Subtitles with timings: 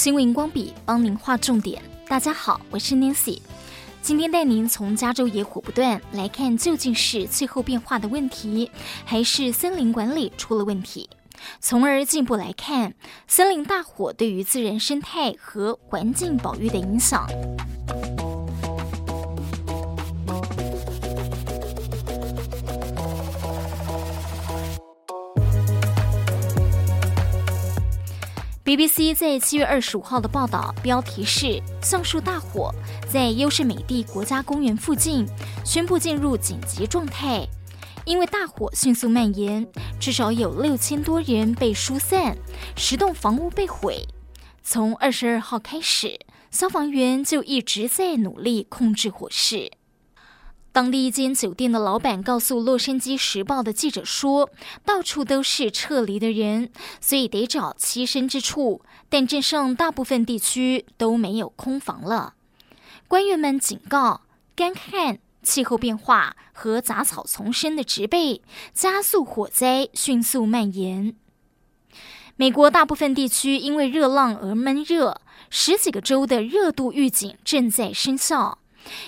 [0.00, 1.82] 新闻荧光笔帮您画重点。
[2.08, 3.38] 大家好，我是 Nancy，
[4.00, 8.70] 今天带您从加州野火不断来看，究竟是气候变化的问题，
[9.04, 11.10] 还是森林管理出了问题？
[11.60, 12.94] 从而进一步来看
[13.26, 17.26] 森林大火对于自然生态和环境保育的影响。
[28.70, 32.72] BBC 在七月二十五号的报道标题是：橡树大火
[33.10, 35.26] 在优胜美地国家公园附近
[35.64, 37.44] 宣布进入紧急状态，
[38.04, 39.66] 因为大火迅速蔓延，
[39.98, 42.38] 至少有六千多人被疏散，
[42.76, 44.06] 十栋房屋被毁。
[44.62, 46.16] 从二十二号开始，
[46.52, 49.68] 消防员就一直在努力控制火势。
[50.72, 54.48] 当地一间酒店的老板告诉《洛杉矶时报》的记者说
[54.86, 58.80] ：“到处都是撤离的人，所以得找栖身之处。
[59.08, 62.34] 但镇上大部分地区都没有空房了。”
[63.08, 64.20] 官员们警告：
[64.54, 68.40] 干旱、气候变化和杂草丛生的植被
[68.72, 71.16] 加速火灾迅速蔓延。
[72.36, 78.59] 美国大部分地区因为热浪而闷热，十几个州的热度预警正在生效。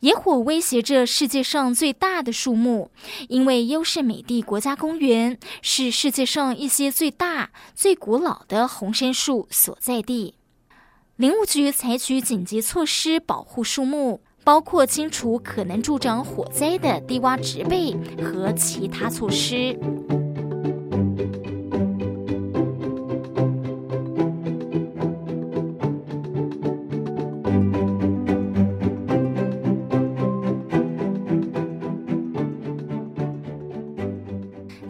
[0.00, 2.90] 野火威胁着世界上最大的树木，
[3.28, 10.34] 因为优胜美地国家公园是世界上一些最大、最古老的红杉树所在地。
[11.16, 19.78] 林务局采取紧急措施保护树木，包括清除可能助长火灾的低洼植被和其他措施。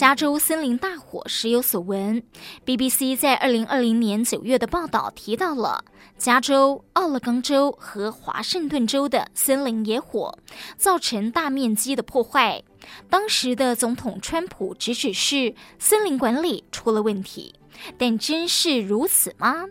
[0.00, 2.22] 加州森林大火时有所闻。
[2.64, 5.84] BBC 在二零二零年九月的报道提到了
[6.16, 10.38] 加州、奥勒冈州和华盛顿州的森林野火，
[10.78, 12.62] 造成大面积的破坏。
[13.10, 17.54] 当时的总统川普直指是森林管理出了问题，
[17.98, 19.66] 但真是如此吗？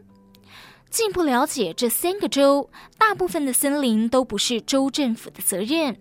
[0.91, 2.69] 进一步了解，这三个州
[2.99, 5.97] 大部分的森林都不是州政府的责任，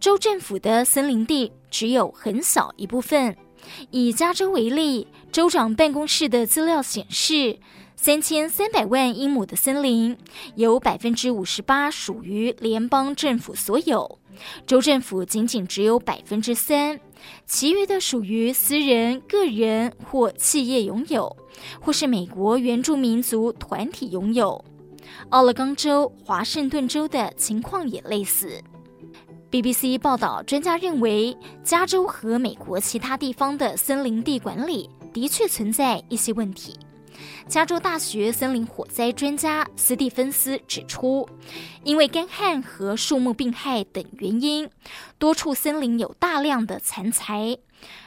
[0.00, 3.36] 州政府的森林地只有很小一部分。
[3.90, 7.58] 以加州为例，州长办公室的资料显示，
[7.94, 10.16] 三千三百万英亩的森林
[10.54, 14.18] 有百分之五十八属于联邦政府所有，
[14.66, 17.00] 州政府仅仅只有百分之三，
[17.46, 21.36] 其余的属于私人、个人或企业拥有，
[21.80, 24.64] 或是美国原住民族团体拥有。
[25.30, 28.62] 奥勒冈州、华盛顿州的情况也类似。
[29.50, 36.76] BBC 报道，专家认为，加州和美国其他地方的森林地管理的确存在一些问题。
[37.48, 41.26] 加州大学森林火灾专家斯蒂芬斯指出，
[41.84, 44.68] 因为干旱和树木病害等原因，
[45.16, 47.56] 多处森林有大量的残材，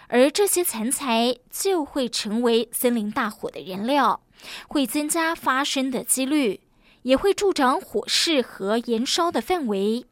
[0.09, 4.21] 而这些残材就会成为森林大火的燃料，
[4.67, 6.59] 会增加发生的几率，
[7.03, 10.05] 也会助长火势和延烧的范围。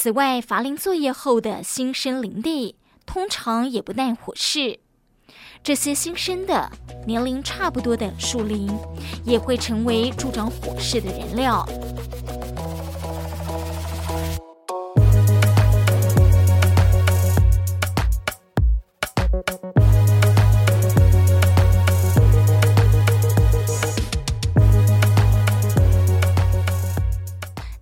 [0.00, 4.78] 此外，伐林作业后的新生林地通常也不耐火势。
[5.60, 6.70] 这些新生的、
[7.04, 8.70] 年龄差不多的树林
[9.24, 11.66] 也会成为助长火势的燃料。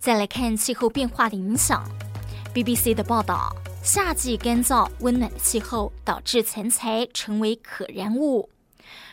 [0.00, 1.84] 再来看气候变化的影响。
[2.56, 8.49] BBC 的报道：夏季干燥温暖的气候导致残材成为可燃物。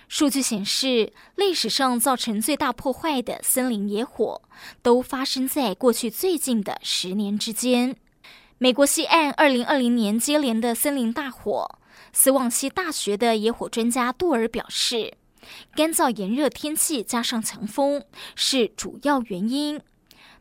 [0.07, 4.41] 数据显示，历史上造成最大破坏的森林野火
[4.81, 7.97] 都发生在过去最近的十年之间。
[8.59, 11.79] 美国西岸2020年接连的森林大火，
[12.13, 15.15] 斯旺西大学的野火专家杜尔表示，
[15.75, 19.81] 干燥炎热天气加上强风是主要原因。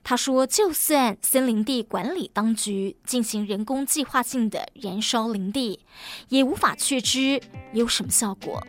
[0.05, 5.81] 他说：“就算森林地管理当局进行人工计划性的燃烧林地，
[6.29, 7.41] 也无法确知
[7.73, 8.63] 有什么效果。”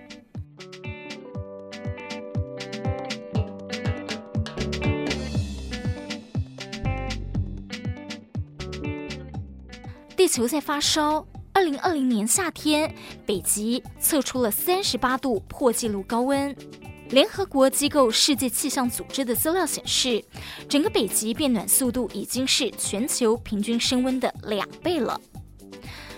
[10.16, 11.26] 地球在发烧。
[11.56, 12.96] 二零二零年夏天，
[13.28, 16.56] 北极测出了三十八度破纪录高温。
[17.14, 20.24] 联合国机构世界气象组织的资料显示
[20.68, 25.22] 整个北极变暖速度已经是全球平均升温的两倍了。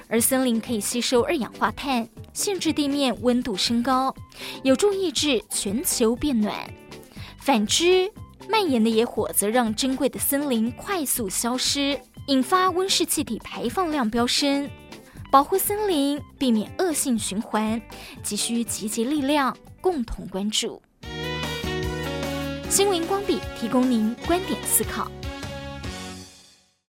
[0.07, 4.15] 而森林可以吸收二氧化碳限制地面温度升高。
[4.63, 6.55] 有助抑制全球变暖。
[7.39, 8.09] 反之
[8.47, 14.69] 蔓延的野火则让珍贵的森林快速消失引发温室气体排放量飙升。
[15.29, 17.81] 保护森林避免恶性循环
[18.23, 19.53] 急需集结力量。
[19.85, 20.81] 共同关注。
[22.71, 25.11] 新闻光笔提供您观点思考。